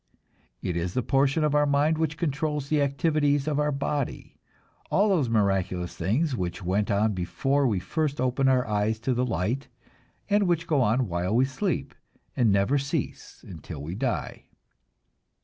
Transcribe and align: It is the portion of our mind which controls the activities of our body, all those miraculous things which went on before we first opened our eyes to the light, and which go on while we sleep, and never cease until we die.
It 0.63 0.75
is 0.75 0.95
the 0.95 1.03
portion 1.03 1.43
of 1.43 1.53
our 1.53 1.67
mind 1.67 1.99
which 1.99 2.17
controls 2.17 2.69
the 2.69 2.81
activities 2.81 3.47
of 3.47 3.59
our 3.59 3.71
body, 3.71 4.35
all 4.89 5.09
those 5.09 5.29
miraculous 5.29 5.95
things 5.95 6.35
which 6.35 6.63
went 6.63 6.89
on 6.89 7.13
before 7.13 7.67
we 7.67 7.77
first 7.79 8.19
opened 8.19 8.49
our 8.49 8.65
eyes 8.65 8.99
to 9.01 9.13
the 9.13 9.23
light, 9.27 9.67
and 10.27 10.47
which 10.47 10.65
go 10.65 10.81
on 10.81 11.07
while 11.07 11.35
we 11.35 11.45
sleep, 11.45 11.93
and 12.35 12.51
never 12.51 12.79
cease 12.79 13.45
until 13.47 13.83
we 13.83 13.93
die. 13.93 14.45